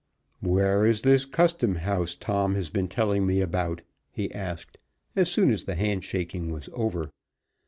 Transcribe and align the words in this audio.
"Where 0.39 0.83
is 0.83 1.03
this 1.03 1.25
custom 1.25 1.75
house 1.75 2.15
Tom 2.15 2.55
has 2.55 2.71
been 2.71 2.87
telling 2.87 3.23
me 3.27 3.39
about?" 3.39 3.83
he 4.09 4.33
asked, 4.33 4.79
as 5.15 5.29
soon 5.29 5.51
as 5.51 5.65
the 5.65 5.75
hand 5.75 6.03
shaking 6.03 6.51
was 6.51 6.71
over. 6.73 7.11